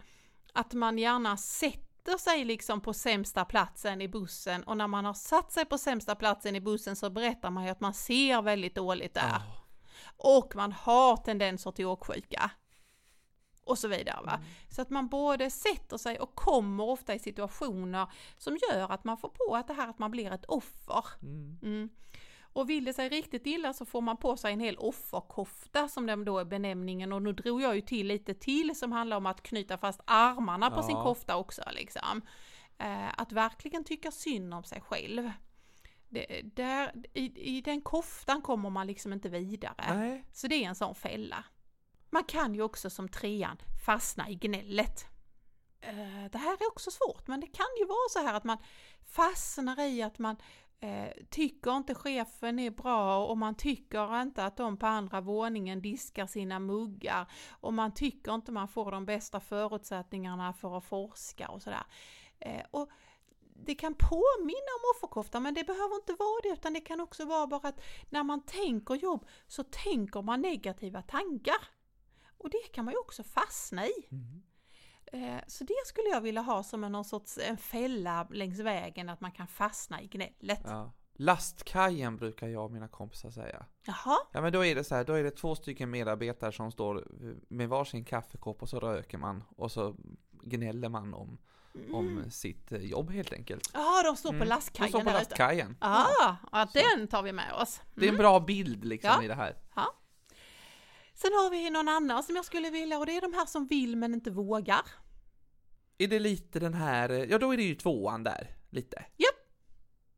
[0.53, 5.13] att man gärna sätter sig liksom på sämsta platsen i bussen och när man har
[5.13, 8.75] satt sig på sämsta platsen i bussen så berättar man ju att man ser väldigt
[8.75, 9.29] dåligt där.
[9.29, 9.41] Ja.
[10.17, 12.51] Och man har tendenser till åksjuka.
[13.65, 14.33] Och så vidare va.
[14.33, 14.47] Mm.
[14.69, 19.17] Så att man både sätter sig och kommer ofta i situationer som gör att man
[19.17, 21.05] får på att det här att man blir ett offer.
[21.21, 21.59] Mm.
[21.61, 21.89] Mm.
[22.53, 26.05] Och vill det sig riktigt illa så får man på sig en hel offerkofta som
[26.05, 29.25] den då är benämningen och nu drog jag ju till lite till som handlar om
[29.25, 30.83] att knyta fast armarna på Ja.
[30.83, 32.21] sin kofta också liksom.
[32.77, 35.31] Eh, att verkligen tycka synd om sig själv.
[36.09, 39.95] Det, där, i, I den koftan kommer man liksom inte vidare.
[39.95, 40.25] Nej.
[40.33, 41.43] Så det är en sån fälla.
[42.15, 45.05] Man kan ju också som trean fastna i gnället.
[45.81, 48.57] Eh, det här är också svårt, men det kan ju vara så här att man
[49.05, 50.35] fastnar i att man
[50.79, 55.81] eh, tycker inte chefen är bra och man tycker inte att de på andra våningen
[55.81, 61.49] diskar sina muggar och man tycker inte man får de bästa förutsättningarna för att forska
[61.49, 61.85] och sådär.
[62.39, 62.89] Eh, och
[63.65, 67.25] det kan påminna om offerkofta men det behöver inte vara det utan det kan också
[67.25, 71.74] vara bara att när man tänker jobb så tänker man negativa tankar.
[72.37, 73.93] Och det kan man ju också fastna i.
[74.11, 74.41] Mm.
[75.05, 79.09] Eh, Så det skulle jag vilja ha som en någon sorts en fälla längs vägen
[79.09, 80.61] att man kan fastna i gnället.
[80.63, 80.93] Ja.
[81.17, 83.65] Lastkajen brukar jag och mina kompisar säga.
[83.85, 86.71] Jaha, Ja men då är det så här, då är det två stycken medarbetare som
[86.71, 87.07] står
[87.53, 89.95] med varsin kaffekopp och så röker man och så
[90.43, 91.37] gnäller man om,
[91.93, 93.69] om sitt eh, jobb helt enkelt.
[93.73, 94.47] ja de står på Mm.
[94.47, 95.77] De lastkajen står på lastkajen.
[95.81, 97.81] Ja, ja, den tar vi med oss.
[97.95, 99.23] Det är en bra bild liksom Ja.
[99.23, 99.55] i det här.
[101.15, 103.67] Sen har vi någon annan som jag skulle vilja och det är de här som
[103.67, 104.81] vill men inte vågar.
[105.97, 109.05] Är det lite den här, ja då är det ju tvåan där, lite.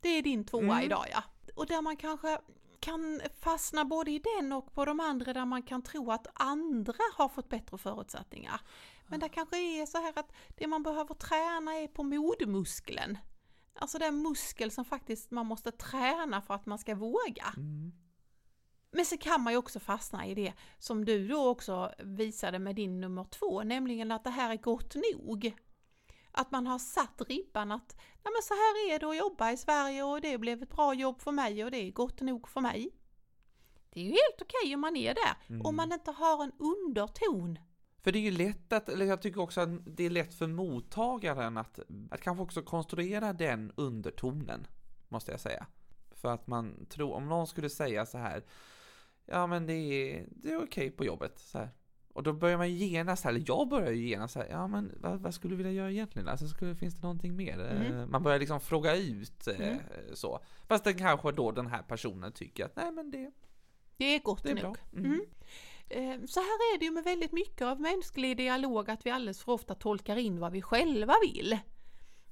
[0.02, 0.84] Det är din tvåa Mm.
[0.84, 1.24] idag ja.
[1.56, 2.38] Och där man kanske
[2.80, 6.94] kan fastna både i den och på de andra där man kan tro att andra
[7.18, 8.62] har fått bättre förutsättningar.
[9.08, 13.18] Men det kanske är så här att det man behöver träna är på modmuskeln.
[13.74, 17.54] Alltså den muskel som faktiskt man måste träna för att man ska våga.
[17.58, 17.92] Mm.
[18.92, 22.76] Men så kan man ju också fastna i det som du då också visade med
[22.76, 25.56] din nummer två, nämligen att det här är gott nog.
[26.32, 29.58] Att man har satt ribban att Nej, men så här är det att jobba i
[29.58, 32.62] Sverige och det blev ett bra jobb för mig och det är gott nog för
[32.62, 32.90] mig.
[33.90, 35.66] Det är ju helt okej om man är där, Mm.
[35.66, 37.60] om man inte har en underton.
[38.04, 40.48] För det är ju lätt att, eller jag tycker också att det är lätt för
[40.48, 41.80] mottagaren att,
[42.12, 44.68] att kanske också konstruera den undertonen,
[45.08, 45.68] måste jag säga.
[46.12, 48.44] För att man tror, om någon skulle säga så här,
[49.28, 51.70] ja men det är, det är okej på jobbet, så här.
[52.14, 55.20] Och då börjar man genast, eller jag börjar ju genast så här, ja men vad,
[55.22, 56.28] vad skulle du vilja göra egentligen?
[56.28, 57.60] Alltså skulle, finns det någonting mer?
[57.60, 58.12] Mm.
[58.12, 59.78] Man börjar liksom fråga ut Mm.
[60.14, 60.40] så.
[60.68, 63.32] Fast den kanske då den här personen tycker att nej men det,
[63.98, 64.78] Det är gott det är nog.
[64.94, 65.06] Mm.
[65.06, 65.22] Mm.
[65.90, 69.44] eh, så här är det ju med väldigt mycket av mänsklig dialog att vi alldeles
[69.44, 71.58] för ofta tolkar in vad vi själva vill.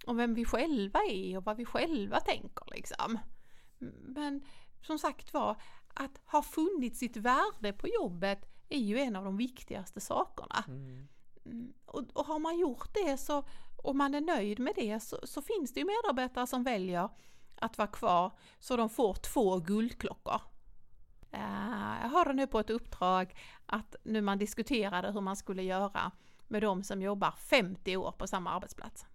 [0.06, 3.20] Och vem vi själva är och vad vi själva tänker liksom.
[4.02, 4.42] Men
[4.82, 5.62] som sagt var,
[5.96, 10.64] att ha funnit sitt värde på jobbet är ju en av de viktigaste sakerna.
[10.68, 11.08] Mm.
[11.46, 13.44] Mm, Och, och har man gjort det så,
[13.84, 17.10] och man är nöjd med det så, så finns det ju medarbetare som väljer
[17.56, 20.42] att vara kvar så de får två guldklockor.
[21.32, 25.64] Eh, jag har det nu på ett uppdrag att nu man diskuterade hur man skulle
[25.64, 26.12] göra
[26.48, 29.06] med de som jobbar 50 år på samma arbetsplats.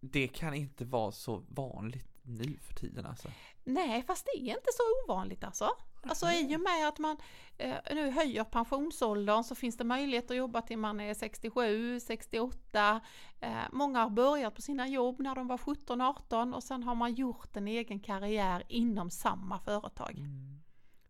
[0.00, 3.28] Det kan inte vara så vanligt nu för tiden alltså.
[3.64, 5.70] Nej, fast det är inte så ovanligt alltså.
[6.02, 7.16] Alltså i och med att man
[7.58, 13.00] eh, nu höjer pensionsåldern så finns det möjlighet att jobba till man är 67, 68.
[13.40, 16.94] Eh, många har börjat på sina jobb när de var 17, 18 och sen har
[16.94, 20.18] man gjort en egen karriär inom samma företag.
[20.18, 20.60] Mm.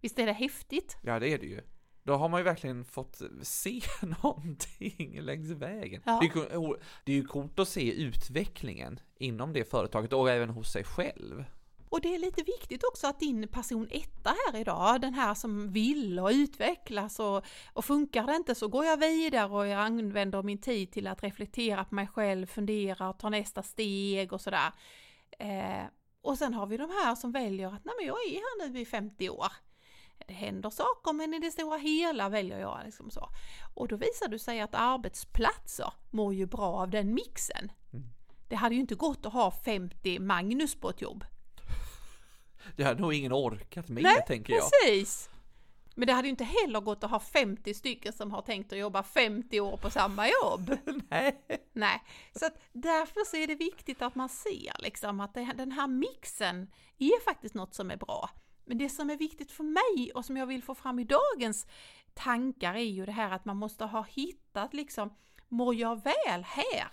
[0.01, 0.97] Visst är det häftigt?
[1.03, 1.61] Ja det är det ju.
[2.03, 3.81] Då har man ju verkligen fått se
[4.23, 6.03] någonting längs vägen.
[6.07, 6.19] Ja.
[6.21, 10.51] Det, är, ju det är ju coolt att se utvecklingen inom det företaget och även
[10.51, 11.45] hos sig själv.
[11.91, 15.73] Och det är lite viktigt också att din person etta här idag, den här som
[15.73, 20.43] vill och utvecklas och, och funkar det inte så går jag vidare och jag använder
[20.43, 24.73] min tid till att reflektera på mig själv, fundera ta nästa steg och sådär.
[25.39, 25.85] Eh,
[26.23, 28.81] och sen har vi de här som väljer att nej men jag är här nu
[28.81, 29.53] i 50 år.
[30.27, 33.29] Det händer saker men i det stora hela väljer jag liksom så.
[33.75, 37.73] Och då visar det sig att arbetsplatser mår ju bra av den mixen.
[37.93, 38.05] Mm.
[38.49, 41.25] Det hade ju inte gått att ha 50 Magnus på ett jobb.
[42.77, 44.63] Det hade nog ingen orkat med Nej, tänker jag.
[44.63, 45.31] Precis!
[45.95, 48.79] Men det hade ju inte heller gått att ha 50 stycken som har tänkt att
[48.79, 50.77] jobba 50 år på samma jobb.
[51.09, 51.41] Nej.
[51.73, 52.03] Nej,
[52.37, 55.87] så att därför så är det viktigt att man ser liksom att det, den här
[55.87, 58.31] mixen är faktiskt något som är bra.
[58.71, 61.67] Men det som är viktigt för mig och som jag vill få fram i dagens
[62.15, 65.15] tankar är ju det här att man måste ha hittat liksom,
[65.49, 66.89] mår jag väl här?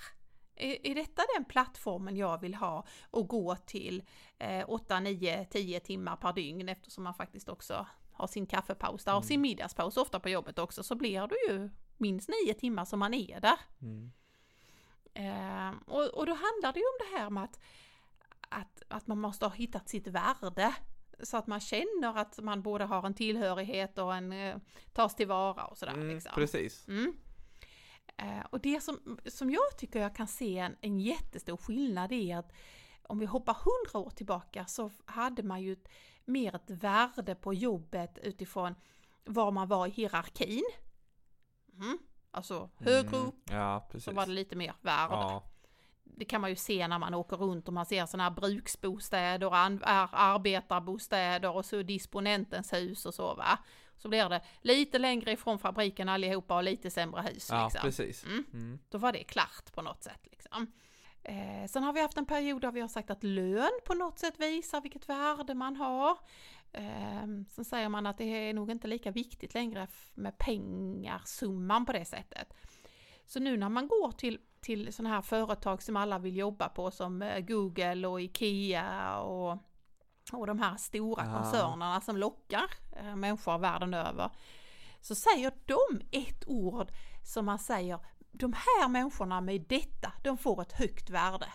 [0.55, 4.03] Är, är detta den plattformen jag vill ha och gå till
[4.37, 9.15] eh, 8, 9, 10 timmar per dygn eftersom man faktiskt också har sin kaffepaus där
[9.15, 12.99] och sin middagspaus ofta på jobbet också så blir det ju minst 9 timmar som
[12.99, 13.59] man är där.
[13.81, 14.11] Mm.
[15.13, 17.59] Eh, och, och då handlar det ju om det här med att,
[18.49, 20.75] att, att man måste ha hittat sitt värde.
[21.23, 24.55] Så att man känner att man både har en tillhörighet och en eh,
[24.93, 25.93] tas tillvara och sådär.
[25.93, 26.31] Mm, liksom.
[26.35, 26.87] precis.
[26.87, 27.13] Mm.
[28.17, 32.37] Eh, och det som, som jag tycker jag kan se en, en jättestor skillnad är
[32.37, 32.51] att
[33.03, 35.87] om vi hoppar hundra år tillbaka så hade man ju ett,
[36.25, 38.75] mer ett värde på jobbet utifrån
[39.25, 40.63] var man var i hierarkin.
[41.73, 41.97] Mm.
[42.31, 45.13] Alltså högre Mm, upp Ja, så var det lite mer värde.
[45.13, 45.43] ja.
[46.15, 49.47] Det kan man ju se när man åker runt och man ser sådana här bruksbostäder
[49.47, 53.59] och arbetarbostäder och så disponentens hus och så va.
[53.97, 57.47] Så blir det lite längre ifrån fabriken allihopa och lite sämre hus.
[57.51, 57.81] ja, liksom.
[57.81, 58.23] precis.
[58.23, 58.45] Mm.
[58.53, 58.79] Mm.
[58.89, 60.27] Då var det klart på något sätt.
[60.31, 60.71] Liksom.
[61.23, 64.19] Eh, sen har vi haft en period där vi har sagt att lön på något
[64.19, 66.17] sätt visar vilket värde man har.
[66.73, 71.93] Eh, sen säger man att det är nog inte lika viktigt längre med pengarsumman på
[71.93, 72.53] det sättet.
[73.27, 76.91] Så nu när man går till, till sådana här företag som alla vill jobba på
[76.91, 79.57] som eh, Google och Ikea och,
[80.31, 81.41] och de här stora Ah.
[81.41, 84.29] koncernerna som lockar eh, människor världen över.
[85.01, 86.91] Så säger de ett ord
[87.23, 87.99] som man säger,
[88.31, 91.47] de här människorna med detta, de får ett högt värde.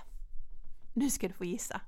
[0.95, 1.81] Nu ska du få gissa.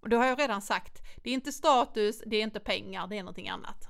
[0.00, 3.18] Och då har jag redan sagt, det är inte status, det är inte pengar, det
[3.18, 3.88] är någonting annat.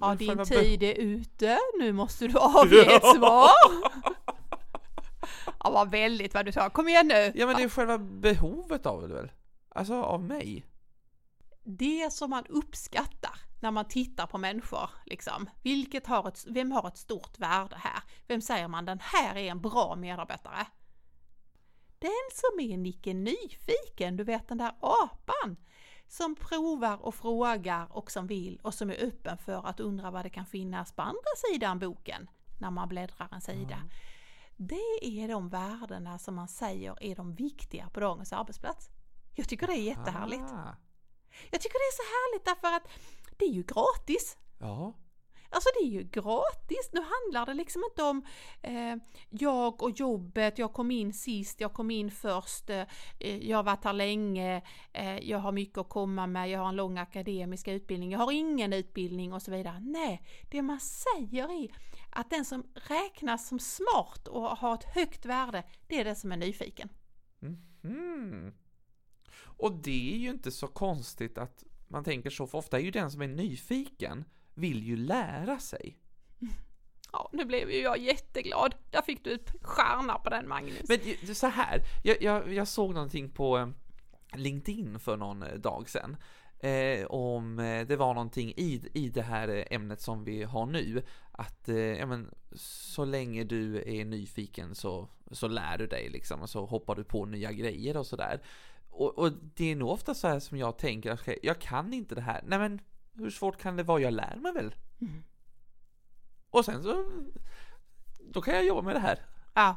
[0.00, 3.50] Ja, din tid är ute, nu måste du avge ett svar.
[5.64, 6.70] Ja, vad väldigt vad du sa.
[6.70, 7.32] Kom igen nu!
[7.34, 9.32] Ja men det är själva behovet av det väl?
[9.68, 10.66] Alltså av mig?
[11.64, 15.50] det som man uppskattar när man tittar på människor, liksom.
[15.62, 18.02] Vilket har ett, vem har ett stort värde här?
[18.26, 20.66] Vem säger man den här är en bra medarbetare?
[21.98, 25.56] Den som är Nicke Nyfiken, du vet den där apan
[26.12, 30.24] som provar och frågar och som vill och som är öppen för att undra vad
[30.24, 33.82] det kan finnas på andra sidan boken när man bläddrar en sida.
[34.56, 38.90] Det är de värdena som man säger är de viktiga på dagens arbetsplats.
[39.34, 40.52] Jag tycker det är jättehärligt.
[40.52, 40.76] Ah.
[41.50, 42.88] Jag tycker det är så härligt därför att
[43.38, 44.38] det är ju gratis.
[44.58, 44.94] Ja.
[45.52, 46.90] Alltså det är ju gratis.
[46.92, 48.24] Nu handlar det liksom inte om
[48.62, 48.96] eh,
[49.30, 52.86] jag och jobbet, jag kom in sist, jag kom in först, eh,
[53.20, 54.62] jag har varit här länge,
[54.92, 58.32] eh, jag har mycket att komma med, jag har en lång akademisk utbildning, jag har
[58.32, 59.80] ingen utbildning och så vidare.
[59.80, 61.74] Nej, det man säger är
[62.10, 66.32] att den som räknas som smart och har ett högt värde, det är den som
[66.32, 66.88] är nyfiken.
[67.84, 68.52] Mm.
[69.62, 72.90] Och det är ju inte så konstigt att man tänker så, för ofta är ju
[72.90, 75.98] den som är nyfiken, vill ju lära sig.
[77.12, 78.74] Ja, nu blev ju jag jätteglad.
[78.90, 80.88] Där fick du ett stjärna på den Magnus.
[80.88, 83.68] Men så här, jag, jag, jag såg någonting på eh,
[84.38, 86.16] LinkedIn för någon eh, dag sedan.
[86.58, 91.02] Eh, om eh, det var någonting i, i det här ämnet som vi har nu.
[91.32, 96.42] Att eh, ja, men, så länge du är nyfiken så, så lär du dig liksom
[96.42, 98.40] och så hoppar du på nya grejer och sådär.
[98.90, 102.14] Och, och det är nog ofta så här som jag tänker okej, jag kan inte
[102.14, 102.40] det här.
[102.46, 102.80] Nej men
[103.12, 104.00] hur svårt kan det vara?
[104.00, 104.74] Jag lär mig väl.
[105.00, 105.22] Mm.
[106.50, 107.04] Och sen så
[108.20, 109.18] då kan jag jobba med det här.
[109.54, 109.76] Ja.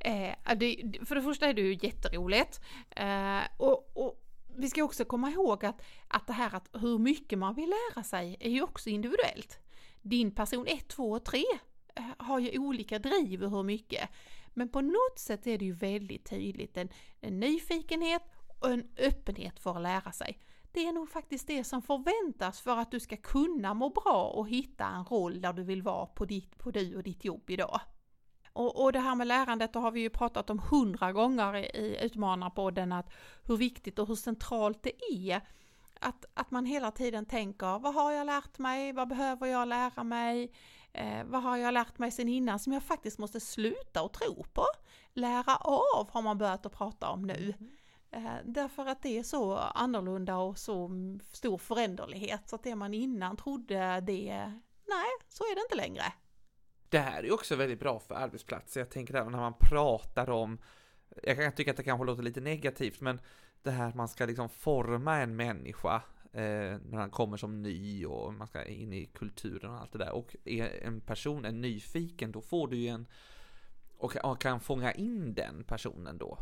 [0.00, 2.60] Eh, det, för det första är det ju jätteroligt.
[2.90, 4.24] Eh, och, och
[4.56, 8.02] vi ska också komma ihåg att, att det här att hur mycket man vill lära
[8.02, 9.58] sig är ju också individuellt.
[10.02, 11.44] Din person 1, 2 och 3
[11.94, 14.08] eh, har ju olika driv och hur mycket.
[14.54, 16.88] Men på något sätt är det ju väldigt tydligt en,
[17.20, 18.22] en nyfikenhet
[18.58, 20.38] och en öppenhet för att lära sig.
[20.72, 24.48] Det är nog faktiskt det som förväntas för att du ska kunna må bra och
[24.48, 27.80] hitta en roll där du vill vara på, ditt, på du och ditt jobb idag.
[28.52, 31.64] Och, och det här med lärandet, det har vi ju pratat om hundra gånger i,
[31.64, 33.12] i Utmanarpodden, att
[33.44, 35.42] hur viktigt och hur centralt det är
[36.00, 40.04] att, att man hela tiden tänker, vad har jag lärt mig, vad behöver jag lära
[40.04, 40.52] mig,
[40.92, 44.44] eh, vad har jag lärt mig sen innan som jag faktiskt måste sluta och tro
[44.52, 44.64] på,
[45.12, 47.54] lära av har man börjat att prata om nu.
[47.58, 47.77] Mm.
[48.10, 50.90] Eh, därför att det är så annorlunda och så
[51.32, 54.52] stor föränderlighet så att det man innan trodde det,
[54.86, 56.04] nej, så är det inte längre.
[56.88, 58.80] Det här är också väldigt bra för arbetsplatser.
[58.80, 60.58] Jag tänker även när man pratar om,
[61.22, 63.20] jag kan tycka att det kanske låter lite negativt, men
[63.62, 68.06] det här att man ska liksom forma en människa eh, när han kommer som ny
[68.06, 70.12] och man ska in i kulturen och allt det där.
[70.12, 73.06] Och är en person är nyfiken, då får du ju en,
[73.98, 76.38] och, och kan fånga in den personen då.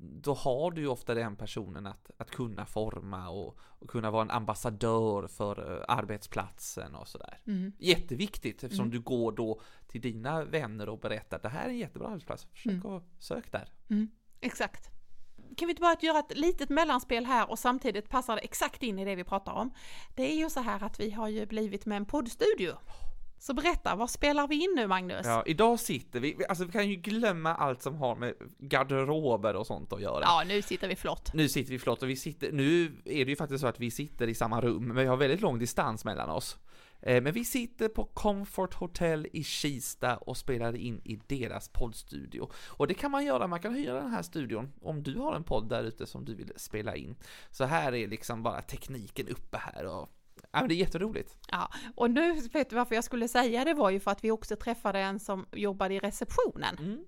[0.00, 4.22] Då har du ju ofta den personen att, att kunna forma och, och kunna vara
[4.22, 7.40] en ambassadör för eh, arbetsplatsen och sådär.
[7.46, 7.72] Mm.
[7.78, 8.92] Jätteviktigt eftersom Mm.
[8.92, 12.44] du går då till dina vänner och berättar att det här är en jättebra arbetsplats.
[12.44, 12.86] Försök Mm.
[12.86, 13.68] och sök där.
[13.90, 14.90] Mm, exakt.
[15.56, 18.98] Kan vi inte bara göra ett litet mellanspel här och samtidigt passar det exakt in
[18.98, 19.70] i det vi pratar om.
[20.14, 22.72] Det är ju så här att vi har ju blivit med en poddstudio.
[23.38, 25.26] Så berätta, vad spelar vi in nu Magnus?
[25.26, 29.66] Ja, idag sitter vi, alltså vi kan ju glömma allt som har med garderober och
[29.66, 30.20] sånt att göra.
[30.22, 31.30] Ja, nu sitter vi flott.
[31.34, 33.90] Nu sitter vi flott och vi sitter, nu är det ju faktiskt så att vi
[33.90, 36.58] sitter i samma rum, men vi har väldigt lång distans mellan oss.
[37.02, 42.50] Eh, Men vi sitter på Comfort Hotel i Kista och spelar in i deras poddstudio.
[42.68, 45.44] Och det kan man göra, man kan hyra den här studion om du har en
[45.44, 47.16] podd där ute som du vill spela in.
[47.50, 50.08] Så här är liksom bara tekniken uppe här och
[50.52, 51.36] ja, men det är jätteroligt.
[51.48, 54.30] Ja, och nu vet du varför jag skulle säga det var ju för att vi
[54.30, 56.76] också träffade en som jobbade i receptionen.
[56.78, 57.04] Mm.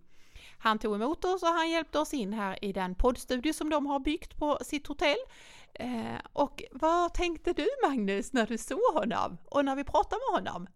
[0.59, 3.87] Han tog emot oss och han hjälpte oss in här i den poddstudio som de
[3.87, 5.17] har byggt på sitt hotell.
[5.75, 10.41] Eh, och vad tänkte du Magnus när du såg honom och när vi pratade med
[10.41, 10.67] honom?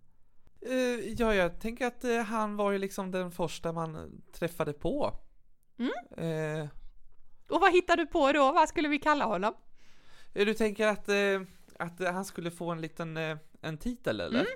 [0.66, 5.16] Eh, Ja, jag tänker att eh, han var ju liksom den första man träffade på.
[5.78, 5.92] Mm.
[6.60, 6.68] Eh,
[7.48, 8.52] Och vad hittade du på då?
[8.52, 9.54] Vad skulle vi kalla honom?
[10.32, 11.08] Du tänker att,
[11.78, 14.46] att han skulle få en liten eh, en titel eller?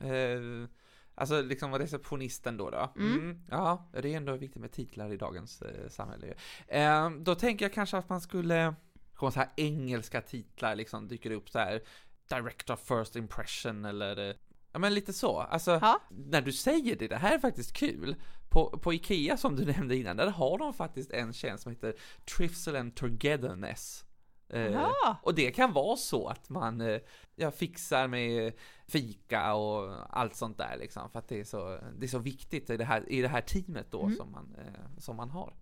[0.00, 0.68] Eh,
[1.14, 2.92] alltså liksom receptionisten då då?
[2.96, 3.40] Mm.
[3.50, 6.34] Ja, det är ändå viktigt med titlar i dagens eh, samhälle.
[6.68, 8.74] Eh, då tänker jag kanske att man skulle,
[9.14, 11.82] komma så här engelska titlar liksom dyker upp så här
[12.28, 14.34] Director First Impression eller eh,
[14.72, 16.00] Ja men lite så, alltså Ja.
[16.10, 18.16] när du säger det, det här är faktiskt kul.
[18.50, 21.94] På, på Ikea som du nämnde innan, där har de faktiskt en tjänst som heter
[22.36, 24.04] Trivsel and Togetherness.
[24.50, 25.16] Eh, Ja.
[25.22, 27.00] och det kan vara så att man eh,
[27.36, 28.52] ja, fixar med
[28.88, 32.70] fika och allt sånt där liksom, för att det är så, det är så viktigt
[32.70, 34.16] i det här, i det här teamet då Mm.
[34.16, 35.54] som, man, eh, som man har.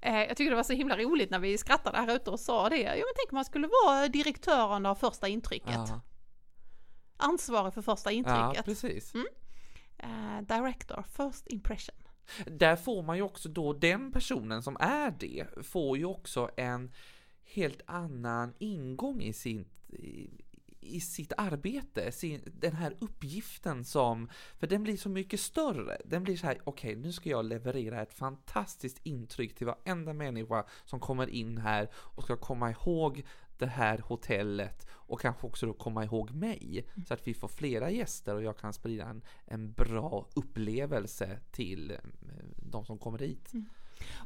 [0.00, 2.68] Eh, jag tycker det var så himla roligt när vi skrattade här ute och sa
[2.68, 2.76] det.
[2.82, 5.70] Jo men tänk om man skulle vara direktören av första intrycket.
[5.74, 6.00] Ja,
[7.16, 8.64] Ansvarig för första ja intrycket.
[8.64, 9.12] precis.
[9.98, 11.94] eh, director, first impression.
[12.46, 16.90] Där får man ju också då, den personen som är det, får ju också en
[17.52, 20.30] helt annan ingång i sin i,
[20.82, 25.98] i sitt arbete, sin, den här uppgiften som, för den blir så mycket större.
[26.04, 30.64] Den blir så här, okej nu ska jag leverera ett fantastiskt intryck till varenda människa
[30.84, 33.24] som kommer in här och ska komma ihåg
[33.58, 37.90] det här hotellet och kanske också då komma ihåg mig så att vi får flera
[37.90, 41.96] gäster och jag kan sprida en, en bra upplevelse till eh,
[42.56, 43.52] de som kommer dit.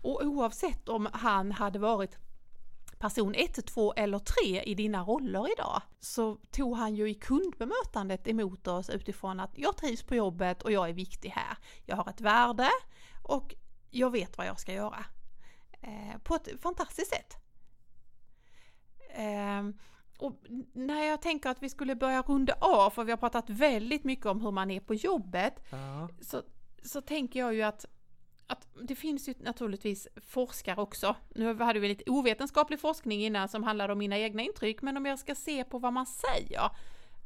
[0.02, 2.18] Och oavsett om han hade varit
[2.98, 8.28] person 1, 2 eller 3 i dina roller idag så tog han ju i kundbemötandet
[8.28, 11.56] emot oss utifrån att jag trivs på jobbet och jag är viktig här.
[11.84, 12.68] Jag har ett värde
[13.22, 13.54] och
[13.90, 15.04] jag vet vad jag ska göra.
[15.80, 17.36] Eh, på ett fantastiskt sätt.
[19.10, 19.62] Eh,
[20.18, 20.42] och
[20.72, 24.26] när jag tänker att vi skulle börja runda av, för vi har pratat väldigt mycket
[24.26, 26.08] om hur man är på jobbet, Ja.
[26.20, 26.42] så,
[26.82, 27.84] så tänker jag ju att,
[28.46, 31.16] att det finns ju naturligtvis forskare också.
[31.34, 35.06] Nu hade vi lite ovetenskaplig forskning innan som handlade om mina egna intryck, men om
[35.06, 36.70] jag ska se på vad man säger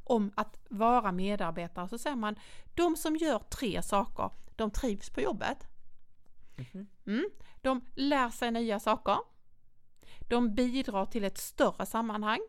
[0.05, 2.37] om att vara medarbetare så säger man
[2.75, 5.67] de som gör tre saker, de trivs på jobbet.
[6.57, 6.87] Mhm.
[7.07, 7.31] Mm.
[7.61, 9.17] De lär sig nya saker.
[10.29, 12.41] De bidrar till ett större sammanhang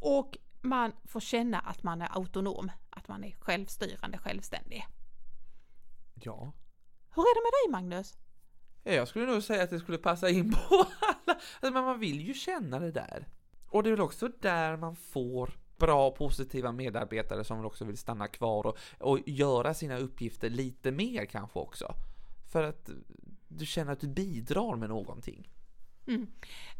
[0.00, 4.86] och man får känna att man är autonom, att man är självstyrande, självständig.
[6.14, 6.52] Ja.
[7.14, 8.14] Hur är det med dig Magnus?
[8.84, 10.58] Ja, Jag skulle nog säga att det skulle passa in på
[11.00, 11.16] alla.
[11.26, 13.28] Alltså, men man vill ju känna det där.
[13.68, 18.28] Och det är väl också där man får bra positiva medarbetare som också vill stanna
[18.28, 21.94] kvar och, och göra sina uppgifter lite mer kanske också.
[22.52, 22.90] För att
[23.48, 25.48] du känner att du bidrar med någonting.
[26.06, 26.26] Mm.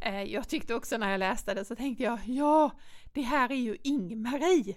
[0.00, 2.70] Eh, Jag tyckte också när jag läste det så tänkte jag, ja,
[3.12, 4.74] det här är ju Ing-Marie.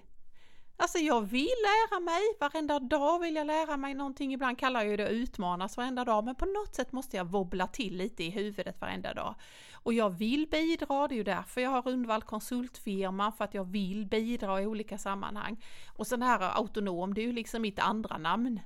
[0.76, 4.32] Alltså jag vill lära mig, varenda dag vill jag lära mig någonting.
[4.32, 7.96] Ibland kallar jag det utmanas varenda dag, men på något sätt måste jag wobbla till
[7.96, 9.34] lite i huvudet varenda dag.
[9.74, 13.64] Och jag vill bidra, det är ju därför jag har Rundvall konsultfirma, för att jag
[13.64, 15.64] vill bidra i olika sammanhang.
[15.96, 18.60] Och sen det här autonom, det är ju liksom mitt andra namn.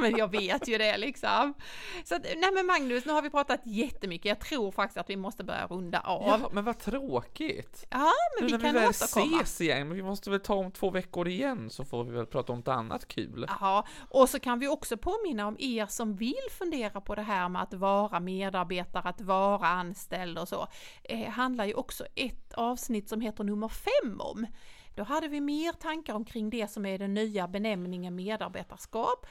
[0.00, 1.54] Men jag vet ju det liksom.
[2.04, 4.24] Så att, nej men Magnus, nu har vi pratat jättemycket.
[4.26, 6.22] Jag tror faktiskt att vi måste börja runda av.
[6.40, 7.86] Ja, men vad tråkigt!
[7.90, 9.40] Ja, men Nu vi kan vi väl återkomma.
[9.42, 12.26] ses igen, men vi måste väl ta om två veckor igen så får vi väl
[12.26, 13.46] prata om något annat kul.
[13.60, 17.48] Ja, och så kan vi också påminna om er som vill fundera på det här
[17.48, 20.66] med att vara medarbetare, att vara anställd och så.
[21.04, 24.46] Eh, handlar ju också ett avsnitt som heter nummer fem om.
[24.94, 29.26] Då hade vi mer tankar omkring det som är den nya benämningen medarbetarskap.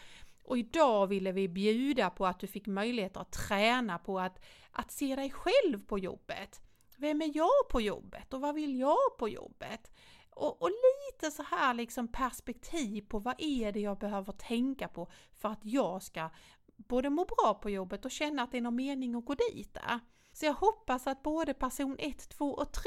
[0.52, 4.92] Och idag ville vi bjuda på att du fick möjlighet att träna på att, att
[4.92, 6.62] se dig själv på jobbet.
[6.98, 9.92] Vem är jag på jobbet och vad vill jag på jobbet?
[10.30, 15.12] Och, och lite så här liksom perspektiv på vad är det jag behöver tänka på
[15.34, 16.30] för att jag ska
[16.78, 19.74] både må bra på jobbet och känna att det är någon mening att gå dit
[19.74, 20.00] där.
[20.34, 22.84] Så jag hoppas att både person 1, 2 och 3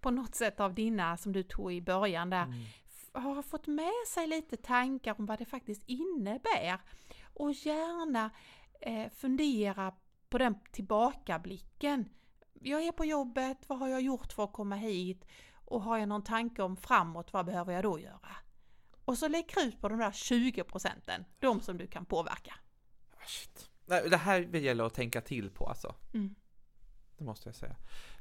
[0.00, 2.62] på något sätt av dina som du tog i början där Mm
[3.12, 6.78] har fått med sig lite tankar om vad det faktiskt innebär.
[7.34, 8.30] Och gärna
[8.80, 9.94] eh, fundera
[10.28, 12.08] på den tillbakablicken.
[12.52, 15.24] Jag är på jobbet, vad har jag gjort för att komma hit?
[15.54, 18.36] Och har jag någon tanke om framåt, vad behöver jag då göra?
[19.04, 22.54] Och så lägg krut på de där 20 procenten, de som du kan påverka.
[23.16, 23.70] Ah, Shit.
[23.86, 25.94] Det här gäller att tänka till på alltså.
[26.14, 26.34] Mm.
[27.18, 27.76] Det måste jag säga.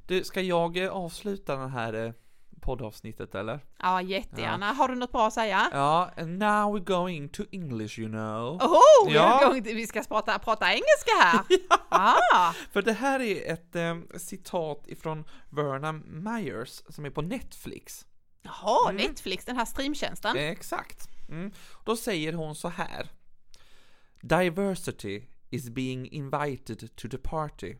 [0.07, 2.13] Du, ska jag avsluta den här eh,
[2.61, 3.59] poddavsnittet eller?
[3.79, 4.65] Ja, jättegärna.
[4.73, 5.69] Har du något bra att säga?
[5.71, 8.59] Ja, and now we're going to English you know.
[9.07, 9.53] Vi Ja.
[9.63, 11.41] till- vi ska prata, prata engelska här!
[11.89, 18.05] ah, För det här är ett eh, citat ifrån Verna Myers som är på Netflix.
[18.41, 19.07] Jaha, Mm.
[19.07, 20.37] Netflix, den här streamtjänsten.
[20.37, 21.09] Eh, Exakt.
[21.29, 21.51] Mm.
[21.85, 23.09] Då säger hon så här.
[24.21, 27.75] Diversity is being invited to the party.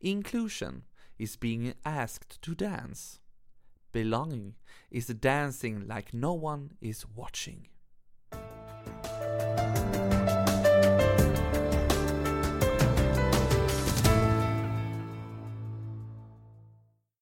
[0.00, 0.84] Inclusion
[1.16, 3.18] is being asked to dance.
[3.94, 4.56] belonging
[4.90, 7.68] is dancing like no one is watching.